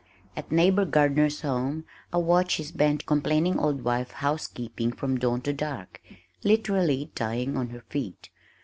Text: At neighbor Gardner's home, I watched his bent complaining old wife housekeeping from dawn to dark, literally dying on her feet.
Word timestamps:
At 0.35 0.51
neighbor 0.51 0.83
Gardner's 0.83 1.41
home, 1.41 1.85
I 2.11 2.17
watched 2.17 2.57
his 2.57 2.71
bent 2.71 3.05
complaining 3.05 3.59
old 3.59 3.83
wife 3.83 4.09
housekeeping 4.13 4.93
from 4.93 5.19
dawn 5.19 5.41
to 5.41 5.53
dark, 5.53 6.01
literally 6.43 7.11
dying 7.13 7.55
on 7.55 7.69
her 7.69 7.81
feet. 7.81 8.31